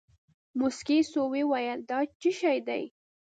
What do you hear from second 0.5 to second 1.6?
موسکى سو ويې